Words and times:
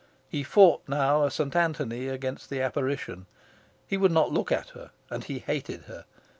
He 0.27 0.41
fought 0.41 0.81
now, 0.87 1.23
a 1.25 1.29
St. 1.29 1.55
Anthony, 1.55 2.07
against 2.07 2.49
the 2.49 2.59
apparition. 2.59 3.27
He 3.85 3.97
would 3.97 4.11
not 4.11 4.31
look 4.31 4.51
at 4.51 4.69
her, 4.69 4.89
and 5.11 5.23
he 5.23 5.37
hated 5.37 5.83
her. 5.83 6.05